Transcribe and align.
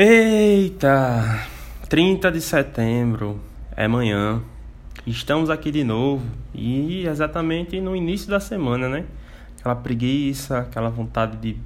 Eita! 0.00 1.44
30 1.88 2.30
de 2.30 2.40
setembro 2.40 3.40
é 3.76 3.86
amanhã. 3.86 4.40
Estamos 5.04 5.50
aqui 5.50 5.72
de 5.72 5.82
novo 5.82 6.24
e 6.54 7.04
exatamente 7.04 7.80
no 7.80 7.96
início 7.96 8.30
da 8.30 8.38
semana, 8.38 8.88
né? 8.88 9.04
Aquela 9.58 9.74
preguiça, 9.74 10.60
aquela 10.60 10.88
vontade 10.88 11.36
de 11.38 11.56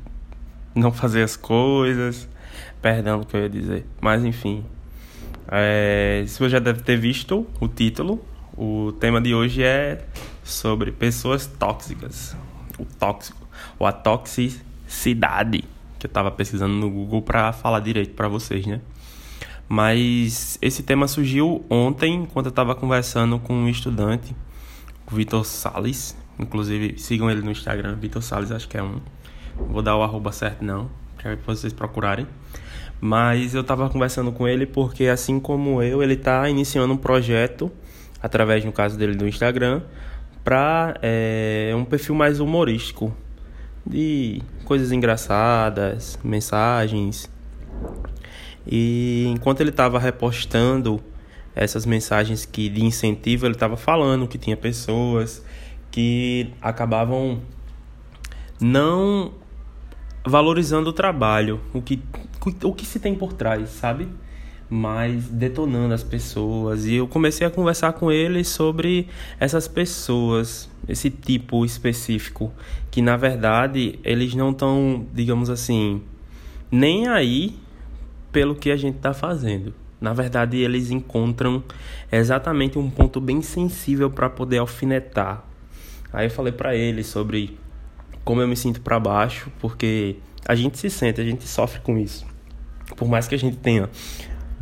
não 0.75 0.91
fazer 0.91 1.23
as 1.23 1.37
coisas. 1.37 2.27
Perdão 2.81 3.21
o 3.21 3.27
que 3.27 3.37
eu 3.37 3.43
ia 3.43 3.51
dizer, 3.51 3.87
mas 4.01 4.25
enfim. 4.25 4.65
É, 5.47 6.25
você 6.27 6.49
já 6.49 6.59
deve 6.59 6.81
ter 6.81 6.97
visto 6.97 7.47
o 7.61 7.69
título, 7.69 8.25
o 8.57 8.93
tema 8.93 9.21
de 9.21 9.35
hoje 9.35 9.63
é 9.63 10.07
sobre 10.43 10.91
pessoas 10.91 11.47
tóxicas. 11.47 12.35
O 12.79 12.87
tóxico, 12.99 13.47
ou 13.79 13.87
a 13.87 13.93
toxicidade 13.93 15.65
que 16.03 16.07
eu 16.07 16.09
estava 16.09 16.33
pesquisando 16.33 16.75
no 16.75 16.91
Google 16.91 17.23
para 17.23 17.53
falar 17.53 17.79
direito 17.79 18.15
para 18.15 18.27
vocês, 18.27 18.67
né? 18.67 18.81
Mas 19.69 20.59
esse 20.61 20.83
tema 20.83 21.07
surgiu 21.07 21.65
ontem, 21.71 22.23
enquanto 22.23 22.47
eu 22.47 22.51
estava 22.51 22.75
conversando 22.75 23.39
com 23.39 23.55
um 23.55 23.69
estudante, 23.69 24.35
o 25.11 25.15
Vitor 25.15 25.45
Salles. 25.45 26.17
Inclusive, 26.39 26.99
sigam 26.99 27.31
ele 27.31 27.41
no 27.41 27.53
Instagram, 27.53 27.95
Vitor 27.95 28.21
Salles, 28.21 28.51
acho 28.51 28.69
que 28.69 28.77
é 28.77 28.83
um. 28.83 29.01
Vou 29.57 29.81
dar 29.81 29.97
o 29.97 30.03
arroba 30.03 30.33
certo, 30.33 30.65
não, 30.65 30.91
para 31.17 31.37
vocês 31.47 31.73
procurarem. 31.73 32.27
Mas 33.01 33.55
eu 33.55 33.61
estava 33.61 33.89
conversando 33.89 34.33
com 34.33 34.49
ele 34.49 34.67
porque, 34.67 35.07
assim 35.07 35.39
como 35.39 35.83
eu, 35.83 36.03
ele 36.03 36.15
está 36.15 36.49
iniciando 36.49 36.93
um 36.95 36.97
projeto, 36.97 37.71
através, 38.21 38.65
no 38.65 38.73
caso 38.73 38.99
dele, 38.99 39.15
do 39.15 39.29
Instagram, 39.29 39.83
para 40.43 40.97
é, 41.01 41.73
um 41.77 41.85
perfil 41.85 42.17
mais 42.17 42.41
humorístico 42.41 43.15
de 43.87 44.43
coisas 44.65 44.93
engraçadas, 44.93 46.19
mensagens. 46.23 47.31
E 48.67 49.27
enquanto 49.29 49.61
ele 49.61 49.71
estava 49.71 49.99
repostando 49.99 51.03
essas 51.55 51.85
mensagens 51.85 52.45
que 52.45 52.69
de 52.69 52.85
incentivo, 52.85 53.47
ele 53.47 53.55
estava 53.55 53.77
falando 53.77 54.27
que 54.27 54.39
tinha 54.39 54.57
pessoas 54.57 55.45
que 55.91 56.51
acabavam 56.61 57.41
não 58.61 59.33
valorizando 60.25 60.91
o 60.91 60.93
trabalho, 60.93 61.61
o 61.75 61.83
que, 61.83 62.01
o 62.63 62.73
que 62.73 62.87
se 62.87 63.01
tem 63.01 63.15
por 63.15 63.33
trás, 63.33 63.69
sabe? 63.71 64.09
Mas 64.75 65.29
detonando 65.29 65.93
as 65.93 66.03
pessoas. 66.03 66.87
E 66.87 66.95
eu 66.95 67.07
comecei 67.07 67.47
a 67.47 67.51
conversar 67.51 67.93
com 67.93 68.11
ele 68.11 68.43
sobre 68.43 69.07
essas 69.39 69.69
pessoas, 69.69 70.67
esse 70.89 71.11
tipo 71.11 71.63
específico, 71.63 72.51
que 72.91 73.03
na 73.03 73.15
verdade 73.19 73.99
eles 74.03 74.35
não 74.35 74.51
estão, 74.51 75.07
digamos 75.13 75.51
assim, 75.51 76.01
nem 76.71 77.07
aí 77.07 77.55
pelo 78.33 78.55
que 78.55 78.71
a 78.71 78.77
gente 78.77 78.97
está 78.97 79.13
fazendo. 79.13 79.75
Na 80.01 80.15
verdade, 80.15 80.57
eles 80.57 80.91
encontram 80.91 81.63
exatamente 82.11 82.79
um 82.79 82.89
ponto 82.89 83.21
bem 83.21 83.43
sensível 83.43 84.11
para 84.11 84.31
poder 84.31 84.57
alfinetar. 84.57 85.45
Aí 86.11 86.27
eu 86.27 86.31
falei 86.31 86.53
para 86.53 86.75
ele 86.75 87.05
sobre 87.05 87.59
como 88.25 88.41
eu 88.41 88.49
me 88.49 88.57
sinto 88.57 88.81
para 88.81 88.99
baixo, 88.99 89.53
porque 89.61 90.17
a 90.49 90.55
gente 90.55 90.79
se 90.79 90.89
sente, 90.89 91.21
a 91.21 91.25
gente 91.25 91.47
sofre 91.47 91.81
com 91.83 91.99
isso. 91.99 92.27
Por 92.97 93.07
mais 93.07 93.29
que 93.29 93.35
a 93.35 93.39
gente 93.39 93.59
tenha 93.59 93.91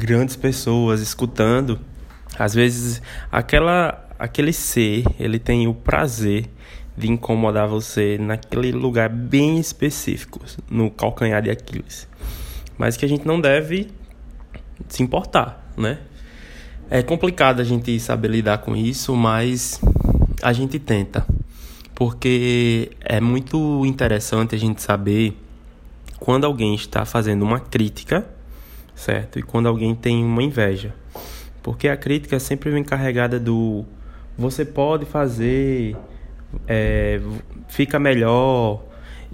grandes 0.01 0.35
pessoas 0.35 1.01
escutando, 1.01 1.79
às 2.39 2.55
vezes 2.55 3.03
aquela 3.31 4.07
aquele 4.19 4.53
ser, 4.53 5.05
ele 5.19 5.39
tem 5.39 5.67
o 5.69 5.75
prazer 5.75 6.47
de 6.97 7.11
incomodar 7.11 7.69
você 7.69 8.19
naquele 8.19 8.73
lugar 8.73 9.09
bem 9.09 9.59
específico, 9.59 10.41
no 10.71 10.91
calcanhar 10.91 11.41
de 11.43 11.51
Aquiles. 11.51 12.07
Mas 12.77 12.97
que 12.97 13.05
a 13.05 13.09
gente 13.09 13.27
não 13.27 13.41
deve 13.41 13.89
se 14.89 15.03
importar, 15.03 15.73
né? 15.77 15.99
É 16.91 17.03
complicado 17.03 17.61
a 17.61 17.65
gente 17.65 17.99
saber 18.01 18.29
lidar 18.29 18.59
com 18.59 18.77
isso, 18.77 19.15
mas 19.15 19.81
a 20.43 20.53
gente 20.53 20.79
tenta. 20.79 21.27
Porque 21.95 22.91
é 23.01 23.21
muito 23.21 23.87
interessante 23.87 24.55
a 24.55 24.59
gente 24.59 24.83
saber 24.83 25.37
quando 26.19 26.45
alguém 26.45 26.75
está 26.75 27.05
fazendo 27.05 27.43
uma 27.43 27.61
crítica 27.61 28.27
certo? 28.95 29.39
E 29.39 29.43
quando 29.43 29.67
alguém 29.67 29.95
tem 29.95 30.25
uma 30.25 30.43
inveja. 30.43 30.95
Porque 31.63 31.89
a 31.89 31.97
crítica 31.97 32.39
sempre 32.39 32.71
vem 32.71 32.83
carregada 32.83 33.39
do 33.39 33.85
você 34.37 34.65
pode 34.65 35.05
fazer, 35.05 35.95
é, 36.67 37.21
fica 37.69 37.99
melhor, 37.99 38.83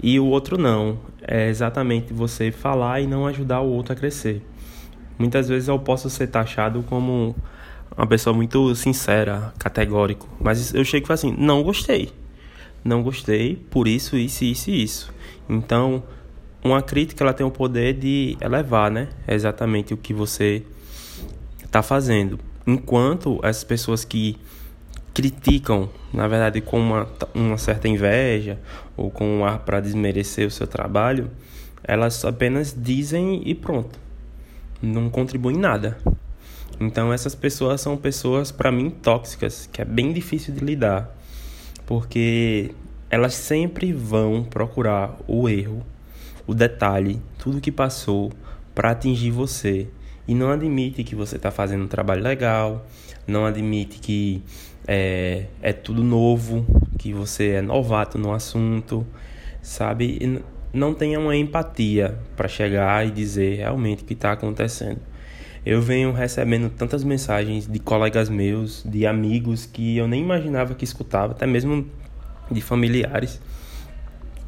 e 0.01 0.19
o 0.19 0.25
outro 0.25 0.57
não. 0.57 0.99
É 1.25 1.47
exatamente 1.49 2.13
você 2.13 2.51
falar 2.51 3.01
e 3.01 3.07
não 3.07 3.25
ajudar 3.25 3.61
o 3.61 3.69
outro 3.69 3.93
a 3.93 3.95
crescer. 3.95 4.45
Muitas 5.17 5.47
vezes 5.47 5.67
eu 5.67 5.79
posso 5.79 6.09
ser 6.09 6.27
taxado 6.27 6.83
como 6.83 7.35
uma 7.95 8.05
pessoa 8.05 8.33
muito 8.33 8.75
sincera, 8.75 9.53
categórico, 9.57 10.27
mas 10.39 10.73
eu 10.73 10.83
chego 10.85 11.05
e 11.05 11.07
falo 11.07 11.15
assim: 11.15 11.35
não 11.37 11.63
gostei. 11.63 12.11
Não 12.83 13.01
gostei 13.01 13.55
por 13.55 13.87
isso, 13.87 14.15
isso, 14.15 14.43
isso 14.45 14.69
e 14.69 14.83
isso. 14.83 15.13
Então, 15.49 16.03
uma 16.67 16.81
crítica 16.81 17.23
ela 17.23 17.33
tem 17.33 17.45
o 17.45 17.51
poder 17.51 17.93
de 17.93 18.37
elevar, 18.41 18.91
né? 18.91 19.09
É 19.27 19.33
exatamente 19.33 19.93
o 19.93 19.97
que 19.97 20.13
você 20.13 20.63
está 21.63 21.81
fazendo. 21.81 22.39
Enquanto 22.65 23.39
as 23.43 23.63
pessoas 23.63 24.03
que 24.03 24.37
criticam, 25.13 25.89
na 26.13 26.27
verdade, 26.27 26.61
com 26.61 26.79
uma, 26.79 27.07
uma 27.33 27.57
certa 27.57 27.87
inveja 27.87 28.59
ou 28.95 29.09
com 29.09 29.39
um 29.39 29.45
ar 29.45 29.59
para 29.59 29.79
desmerecer 29.79 30.47
o 30.47 30.51
seu 30.51 30.67
trabalho, 30.67 31.31
elas 31.83 32.23
apenas 32.23 32.75
dizem 32.77 33.41
e 33.45 33.55
pronto. 33.55 33.97
Não 34.81 35.09
contribuem 35.09 35.55
em 35.55 35.59
nada. 35.59 35.97
Então 36.79 37.11
essas 37.11 37.33
pessoas 37.33 37.81
são 37.81 37.97
pessoas 37.97 38.51
para 38.51 38.71
mim 38.71 38.89
tóxicas, 38.89 39.67
que 39.71 39.81
é 39.81 39.85
bem 39.85 40.13
difícil 40.13 40.53
de 40.53 40.63
lidar, 40.63 41.09
porque 41.85 42.71
elas 43.09 43.33
sempre 43.33 43.91
vão 43.91 44.43
procurar 44.43 45.17
o 45.27 45.49
erro 45.49 45.83
o 46.47 46.53
detalhe, 46.53 47.21
tudo 47.37 47.59
que 47.59 47.71
passou 47.71 48.31
para 48.73 48.91
atingir 48.91 49.31
você 49.31 49.87
e 50.27 50.33
não 50.33 50.49
admite 50.49 51.03
que 51.03 51.13
você 51.13 51.35
está 51.35 51.51
fazendo 51.51 51.83
um 51.83 51.87
trabalho 51.87 52.23
legal, 52.23 52.85
não 53.27 53.45
admite 53.45 53.99
que 53.99 54.41
é, 54.87 55.45
é 55.61 55.73
tudo 55.73 56.03
novo, 56.03 56.65
que 56.97 57.13
você 57.13 57.49
é 57.51 57.61
novato 57.61 58.17
no 58.17 58.33
assunto, 58.33 59.05
sabe? 59.61 60.17
E 60.21 60.41
não 60.73 60.93
tenha 60.93 61.19
uma 61.19 61.35
empatia 61.35 62.17
para 62.35 62.47
chegar 62.47 63.05
e 63.05 63.11
dizer 63.11 63.57
realmente 63.57 64.03
o 64.03 64.05
que 64.05 64.13
está 64.13 64.31
acontecendo. 64.31 64.99
Eu 65.65 65.81
venho 65.81 66.13
recebendo 66.13 66.69
tantas 66.69 67.03
mensagens 67.03 67.67
de 67.67 67.79
colegas 67.79 68.29
meus, 68.29 68.83
de 68.85 69.05
amigos 69.05 69.65
que 69.65 69.97
eu 69.97 70.07
nem 70.07 70.21
imaginava 70.21 70.73
que 70.75 70.85
escutava, 70.85 71.33
até 71.33 71.45
mesmo 71.45 71.85
de 72.49 72.61
familiares 72.61 73.41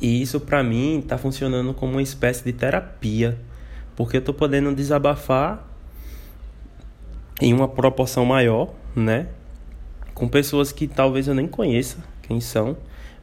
e 0.02 0.22
isso 0.22 0.40
para 0.40 0.64
mim 0.64 1.00
está 1.00 1.18
funcionando 1.18 1.74
como 1.74 1.94
uma 1.94 2.02
espécie 2.02 2.44
de 2.44 2.54
terapia, 2.54 3.38
porque 3.96 4.18
eu 4.18 4.20
estou 4.20 4.34
podendo 4.34 4.74
desabafar 4.74 5.68
em 7.42 7.54
uma 7.54 7.68
proporção 7.68 8.26
maior, 8.26 8.74
né? 8.96 9.28
Com 10.14 10.28
pessoas 10.28 10.72
que 10.72 10.88
talvez 10.88 11.28
eu 11.28 11.34
nem 11.34 11.48
conheça 11.48 11.98
quem 12.22 12.40
são, 12.40 12.78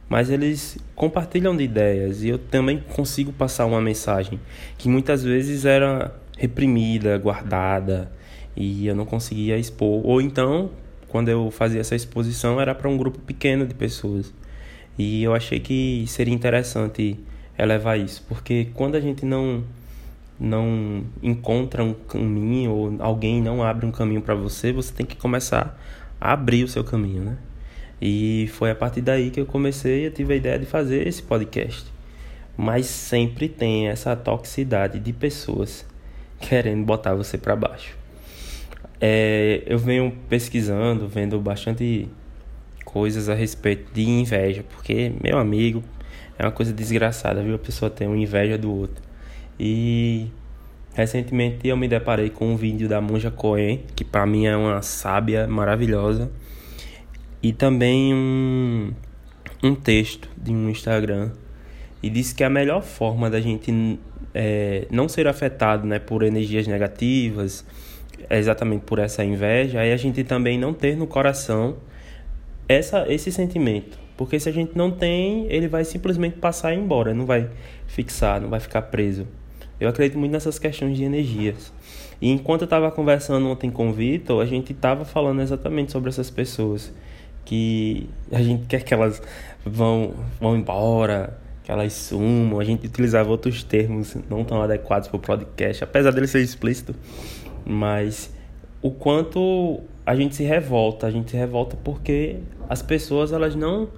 mas 0.09 0.29
eles 0.29 0.77
compartilham 0.95 1.55
de 1.55 1.63
ideias 1.63 2.23
e 2.23 2.29
eu 2.29 2.37
também 2.37 2.83
consigo 2.95 3.33
passar 3.33 3.65
uma 3.65 3.81
mensagem 3.81 4.39
que 4.77 4.87
muitas 4.87 5.23
vezes 5.23 5.65
era 5.65 6.15
reprimida, 6.37 7.17
guardada 7.17 8.11
e 8.55 8.87
eu 8.87 8.95
não 8.95 9.05
conseguia 9.05 9.57
expor. 9.57 10.05
Ou 10.05 10.21
então, 10.21 10.71
quando 11.07 11.29
eu 11.29 11.51
fazia 11.51 11.81
essa 11.81 11.95
exposição, 11.95 12.59
era 12.61 12.73
para 12.73 12.87
um 12.89 12.97
grupo 12.97 13.19
pequeno 13.19 13.65
de 13.65 13.73
pessoas. 13.73 14.33
E 14.97 15.23
eu 15.23 15.33
achei 15.33 15.59
que 15.59 16.05
seria 16.07 16.33
interessante 16.33 17.19
elevar 17.57 17.99
isso, 17.99 18.23
porque 18.27 18.69
quando 18.73 18.95
a 18.95 18.99
gente 18.99 19.25
não 19.25 19.63
não 20.39 21.03
encontra 21.23 21.83
um 21.83 21.93
caminho 21.93 22.71
ou 22.71 22.95
alguém 22.99 23.41
não 23.41 23.63
abre 23.63 23.87
um 23.87 23.91
caminho 23.91 24.21
para 24.21 24.35
você, 24.35 24.71
você 24.71 24.93
tem 24.93 25.05
que 25.05 25.15
começar 25.15 25.79
a 26.21 26.33
abrir 26.33 26.63
o 26.63 26.67
seu 26.67 26.83
caminho, 26.83 27.23
né? 27.23 27.37
E 27.99 28.47
foi 28.53 28.69
a 28.69 28.75
partir 28.75 29.01
daí 29.01 29.31
que 29.31 29.39
eu 29.39 29.45
comecei, 29.47 30.05
eu 30.05 30.11
tive 30.11 30.33
a 30.33 30.37
ideia 30.37 30.59
de 30.59 30.65
fazer 30.65 31.07
esse 31.07 31.23
podcast. 31.23 31.85
Mas 32.55 32.85
sempre 32.85 33.49
tem 33.49 33.87
essa 33.87 34.15
toxicidade 34.15 34.99
de 34.99 35.11
pessoas 35.13 35.85
querendo 36.39 36.85
botar 36.85 37.15
você 37.15 37.37
para 37.37 37.55
baixo. 37.55 37.95
É, 39.01 39.63
eu 39.65 39.77
venho 39.77 40.15
pesquisando, 40.29 41.07
vendo 41.07 41.39
bastante 41.39 42.07
coisas 42.87 43.27
a 43.27 43.33
respeito 43.33 43.93
de 43.93 44.07
inveja, 44.07 44.63
porque, 44.63 45.11
meu 45.21 45.37
amigo, 45.37 45.83
é 46.39 46.45
uma 46.45 46.51
coisa 46.53 46.71
desgraçada, 46.71 47.43
viu? 47.43 47.55
A 47.55 47.59
pessoa 47.59 47.91
tem 47.91 48.07
uma 48.07 48.17
inveja 48.17 48.57
do 48.57 48.73
outro. 48.73 49.03
E 49.59 50.27
recentemente 50.93 51.67
eu 51.67 51.75
me 51.75 51.87
deparei 51.89 52.29
com 52.29 52.47
um 52.53 52.55
vídeo 52.55 52.87
da 52.87 53.01
Monja 53.01 53.29
Coen, 53.29 53.83
que 53.93 54.05
para 54.05 54.25
mim 54.25 54.45
é 54.45 54.55
uma 54.55 54.81
sábia 54.81 55.45
maravilhosa, 55.47 56.31
e 57.43 57.51
também 57.51 58.13
um, 58.13 58.93
um 59.61 59.75
texto 59.75 60.29
de 60.37 60.53
um 60.53 60.69
Instagram. 60.69 61.31
E 62.01 62.09
disse 62.09 62.33
que 62.33 62.43
a 62.43 62.49
melhor 62.49 62.83
forma 62.83 63.29
da 63.29 63.41
gente 63.41 63.99
é, 64.33 64.87
não 64.89 65.09
ser 65.09 65.27
afetado 65.27 65.85
né, 65.85 65.99
por 65.99 66.23
energias 66.23 66.65
negativas, 66.67 67.65
exatamente 68.29 68.83
por 68.85 68.97
essa 68.97 69.25
inveja, 69.25 69.81
aí 69.81 69.91
a 69.91 69.97
gente 69.97 70.23
também 70.23 70.57
não 70.57 70.73
ter 70.73 70.95
no 70.95 71.05
coração 71.05 71.75
essa, 72.67 73.05
esse 73.11 73.31
sentimento. 73.31 73.97
Porque 74.17 74.39
se 74.39 74.49
a 74.49 74.51
gente 74.51 74.75
não 74.75 74.89
tem, 74.89 75.45
ele 75.47 75.67
vai 75.67 75.85
simplesmente 75.85 76.37
passar 76.37 76.73
e 76.73 76.75
ir 76.75 76.79
embora, 76.79 77.13
não 77.13 77.25
vai 77.25 77.49
fixar, 77.85 78.41
não 78.41 78.49
vai 78.49 78.59
ficar 78.59 78.81
preso. 78.83 79.27
Eu 79.79 79.87
acredito 79.87 80.17
muito 80.17 80.31
nessas 80.31 80.57
questões 80.57 80.97
de 80.97 81.03
energias. 81.03 81.71
E 82.19 82.31
enquanto 82.31 82.61
eu 82.61 82.65
estava 82.65 82.89
conversando 82.89 83.47
ontem 83.47 83.69
com 83.69 83.89
o 83.89 83.93
Vitor, 83.93 84.41
a 84.41 84.45
gente 84.45 84.71
estava 84.71 85.05
falando 85.05 85.41
exatamente 85.41 85.91
sobre 85.91 86.09
essas 86.09 86.31
pessoas. 86.31 86.91
Que 87.45 88.09
a 88.31 88.41
gente 88.41 88.65
quer 88.65 88.83
que 88.83 88.93
elas 88.93 89.21
vão, 89.63 90.15
vão 90.39 90.57
embora, 90.57 91.37
que 91.63 91.71
elas 91.71 91.93
sumam. 91.93 92.59
A 92.59 92.63
gente 92.63 92.87
utilizava 92.87 93.29
outros 93.29 93.63
termos 93.63 94.17
não 94.27 94.43
tão 94.43 94.61
adequados 94.61 95.07
para 95.07 95.17
o 95.17 95.19
podcast, 95.19 95.83
apesar 95.83 96.11
dele 96.11 96.27
ser 96.27 96.41
explícito. 96.41 96.95
Mas 97.63 98.33
o 98.81 98.89
quanto 98.89 99.81
a 100.07 100.15
gente 100.15 100.37
se 100.37 100.43
revolta, 100.43 101.05
a 101.05 101.11
gente 101.11 101.31
se 101.31 101.35
revolta 101.35 101.75
porque 101.83 102.37
as 102.69 102.81
pessoas 102.81 103.33
elas 103.33 103.55
não 103.55 103.89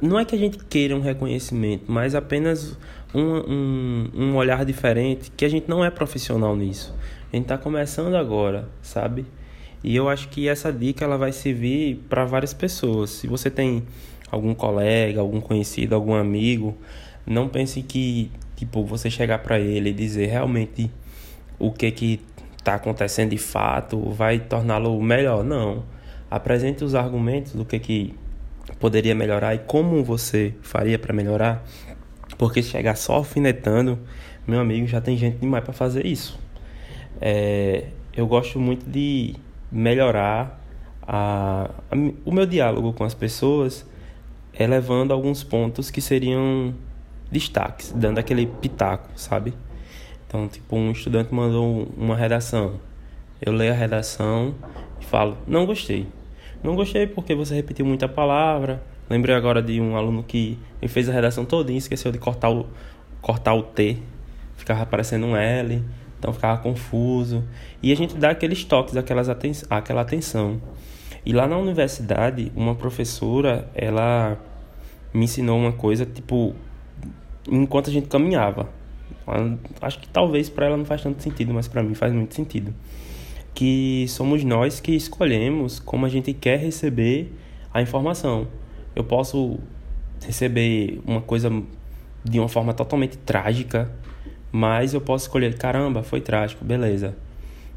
não 0.00 0.16
é 0.16 0.24
que 0.24 0.36
a 0.36 0.38
gente 0.38 0.56
queira 0.58 0.94
um 0.94 1.00
reconhecimento, 1.00 1.90
mas 1.90 2.14
apenas 2.14 2.78
um, 3.12 3.20
um, 3.20 4.10
um 4.14 4.36
olhar 4.36 4.64
diferente, 4.64 5.32
que 5.36 5.44
a 5.44 5.48
gente 5.48 5.68
não 5.68 5.84
é 5.84 5.90
profissional 5.90 6.56
nisso. 6.56 6.94
A 7.32 7.36
gente 7.36 7.44
está 7.44 7.58
começando 7.58 8.14
agora, 8.14 8.68
sabe? 8.82 9.26
E 9.82 9.94
eu 9.96 10.08
acho 10.08 10.28
que 10.28 10.48
essa 10.48 10.72
dica 10.72 11.04
ela 11.04 11.18
vai 11.18 11.32
servir 11.32 12.04
para 12.08 12.24
várias 12.24 12.54
pessoas. 12.54 13.10
Se 13.10 13.26
você 13.26 13.50
tem 13.50 13.82
algum 14.30 14.54
colega, 14.54 15.20
algum 15.20 15.40
conhecido, 15.40 15.94
algum 15.94 16.14
amigo, 16.14 16.76
não 17.26 17.48
pense 17.48 17.82
que 17.82 18.30
tipo 18.56 18.84
você 18.84 19.10
chegar 19.10 19.38
para 19.40 19.58
ele 19.58 19.90
e 19.90 19.92
dizer 19.92 20.26
realmente 20.26 20.88
o 21.58 21.72
que 21.72 21.90
que 21.90 22.20
está 22.62 22.76
acontecendo 22.76 23.30
de 23.30 23.38
fato 23.38 24.10
vai 24.10 24.38
torná-lo 24.38 25.00
melhor. 25.02 25.44
Não. 25.44 25.82
Apresente 26.30 26.82
os 26.84 26.94
argumentos 26.94 27.52
do 27.52 27.64
que 27.64 27.78
que 27.78 28.14
poderia 28.78 29.14
melhorar 29.14 29.54
e 29.54 29.58
como 29.58 30.02
você 30.02 30.54
faria 30.62 30.98
para 30.98 31.12
melhorar. 31.12 31.64
Porque 32.38 32.62
chegar 32.62 32.96
só 32.96 33.14
alfinetando, 33.14 33.98
meu 34.46 34.60
amigo, 34.60 34.86
já 34.86 35.00
tem 35.00 35.16
gente 35.16 35.38
demais 35.38 35.62
para 35.62 35.72
fazer 35.72 36.06
isso. 36.06 36.38
É, 37.20 37.86
eu 38.16 38.26
gosto 38.26 38.58
muito 38.58 38.88
de 38.88 39.34
melhorar 39.70 40.60
a, 41.02 41.68
a, 41.90 41.96
o 42.24 42.32
meu 42.32 42.46
diálogo 42.46 42.92
com 42.92 43.04
as 43.04 43.14
pessoas, 43.14 43.84
elevando 44.58 45.12
alguns 45.12 45.42
pontos 45.42 45.90
que 45.90 46.00
seriam 46.00 46.74
destaques, 47.30 47.92
dando 47.92 48.18
aquele 48.18 48.46
pitaco, 48.46 49.10
sabe? 49.16 49.52
Então, 50.32 50.48
tipo, 50.48 50.74
um 50.74 50.92
estudante 50.92 51.34
mandou 51.34 51.86
uma 51.94 52.16
redação. 52.16 52.80
Eu 53.38 53.52
leio 53.52 53.70
a 53.70 53.76
redação 53.76 54.54
e 54.98 55.04
falo, 55.04 55.36
não 55.46 55.66
gostei. 55.66 56.06
Não 56.64 56.74
gostei 56.74 57.06
porque 57.06 57.34
você 57.34 57.54
repetiu 57.54 57.84
muita 57.84 58.08
palavra. 58.08 58.82
Lembrei 59.10 59.34
agora 59.36 59.60
de 59.60 59.78
um 59.78 59.94
aluno 59.94 60.22
que 60.22 60.58
fez 60.88 61.06
a 61.06 61.12
redação 61.12 61.44
toda 61.44 61.70
e 61.70 61.76
esqueceu 61.76 62.10
de 62.10 62.16
cortar 62.16 62.48
o, 62.48 62.66
cortar 63.20 63.52
o 63.52 63.62
T. 63.62 63.98
Ficava 64.56 64.80
aparecendo 64.80 65.26
um 65.26 65.36
L, 65.36 65.84
então 66.18 66.32
ficava 66.32 66.62
confuso. 66.62 67.44
E 67.82 67.92
a 67.92 67.94
gente 67.94 68.16
dá 68.16 68.30
aqueles 68.30 68.64
toques, 68.64 68.96
aquelas 68.96 69.28
aten 69.28 69.52
aquela 69.68 70.00
atenção. 70.00 70.62
E 71.26 71.34
lá 71.34 71.46
na 71.46 71.58
universidade, 71.58 72.50
uma 72.56 72.74
professora, 72.74 73.68
ela 73.74 74.38
me 75.12 75.24
ensinou 75.24 75.58
uma 75.58 75.72
coisa, 75.72 76.06
tipo, 76.06 76.54
enquanto 77.46 77.90
a 77.90 77.92
gente 77.92 78.08
caminhava. 78.08 78.80
Acho 79.80 79.98
que 80.00 80.08
talvez 80.08 80.48
para 80.48 80.66
ela 80.66 80.76
não 80.76 80.84
faz 80.84 81.02
tanto 81.02 81.22
sentido, 81.22 81.52
mas 81.52 81.68
para 81.68 81.82
mim 81.82 81.94
faz 81.94 82.12
muito 82.12 82.34
sentido 82.34 82.74
que 83.54 84.06
somos 84.08 84.42
nós 84.44 84.80
que 84.80 84.92
escolhemos 84.92 85.78
como 85.78 86.06
a 86.06 86.08
gente 86.08 86.32
quer 86.32 86.58
receber 86.58 87.32
a 87.72 87.82
informação. 87.82 88.46
Eu 88.94 89.04
posso 89.04 89.58
receber 90.24 91.00
uma 91.06 91.20
coisa 91.20 91.50
de 92.24 92.38
uma 92.38 92.48
forma 92.48 92.72
totalmente 92.72 93.18
trágica, 93.18 93.90
mas 94.50 94.94
eu 94.94 95.00
posso 95.00 95.24
escolher, 95.26 95.56
caramba, 95.56 96.02
foi 96.02 96.20
trágico, 96.20 96.64
beleza. 96.64 97.16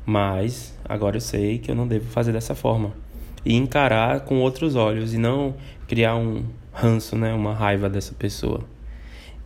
Mas 0.06 0.78
agora 0.88 1.18
eu 1.18 1.22
sei 1.22 1.58
que 1.58 1.72
eu 1.72 1.76
não 1.76 1.88
devo 1.88 2.06
fazer 2.10 2.32
dessa 2.32 2.54
forma. 2.54 2.94
E 3.44 3.56
encarar 3.56 4.22
com 4.22 4.40
outros 4.40 4.76
olhos 4.76 5.14
e 5.14 5.18
não 5.18 5.56
criar 5.88 6.16
um 6.16 6.44
ranço, 6.72 7.16
né, 7.16 7.34
uma 7.34 7.54
raiva 7.54 7.90
dessa 7.90 8.14
pessoa. 8.14 8.64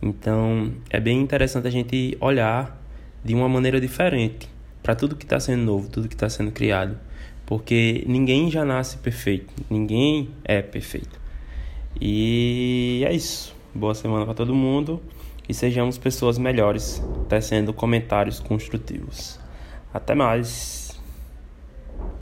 Então, 0.02 0.72
é 0.88 0.98
bem 0.98 1.20
interessante 1.20 1.66
a 1.68 1.70
gente 1.70 2.16
olhar 2.20 2.80
de 3.24 3.34
uma 3.34 3.48
maneira 3.48 3.80
diferente 3.80 4.48
para 4.82 4.94
tudo 4.94 5.14
que 5.14 5.24
está 5.24 5.38
sendo 5.38 5.62
novo, 5.62 5.88
tudo 5.88 6.08
que 6.08 6.14
está 6.14 6.28
sendo 6.28 6.50
criado, 6.50 6.98
porque 7.44 8.02
ninguém 8.06 8.50
já 8.50 8.64
nasce 8.64 8.96
perfeito, 8.98 9.52
ninguém 9.68 10.30
é 10.44 10.62
perfeito. 10.62 11.20
E 12.00 13.02
é 13.06 13.12
isso. 13.12 13.54
Boa 13.74 13.94
semana 13.94 14.24
para 14.24 14.34
todo 14.34 14.54
mundo 14.54 15.02
e 15.48 15.54
sejamos 15.54 15.98
pessoas 15.98 16.38
melhores, 16.38 17.02
tecendo 17.28 17.72
comentários 17.72 18.40
construtivos. 18.40 19.38
Até 19.92 20.14
mais. 20.14 20.79